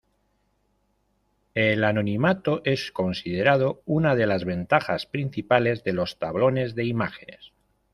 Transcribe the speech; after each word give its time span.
El 1.53 1.83
anonimato 1.83 2.63
es 2.65 2.91
considerado 2.91 3.83
una 3.85 4.15
de 4.15 4.25
las 4.25 4.45
ventajas 4.45 5.05
principales 5.05 5.83
de 5.83 5.93
los 5.93 6.17
tablones 6.17 6.73
de 6.73 6.85
imágenes. 6.85 7.53